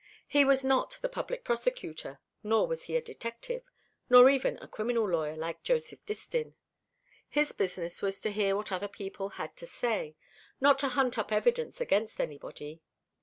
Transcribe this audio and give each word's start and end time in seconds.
He 0.27 0.43
was 0.43 0.63
not 0.65 0.97
the 1.03 1.09
Public 1.09 1.43
Prosecutor, 1.43 2.19
nor 2.41 2.65
was 2.65 2.85
he 2.85 2.95
a 2.95 3.01
detective, 3.03 3.61
nor 4.09 4.31
even 4.31 4.57
a 4.57 4.67
criminal 4.67 5.07
lawyer, 5.07 5.35
like 5.35 5.61
Joseph 5.61 6.03
Distin. 6.07 6.55
His 7.29 7.51
business 7.51 8.01
was 8.01 8.19
to 8.21 8.31
hear 8.31 8.55
what 8.55 8.71
other 8.71 8.87
people 8.87 9.29
had 9.37 9.55
to 9.57 9.67
say, 9.67 10.15
not 10.59 10.79
to 10.79 10.87
hunt 10.97 11.19
up 11.19 11.31
evidence 11.31 11.79
against 11.79 12.19
anybody. 12.19 12.81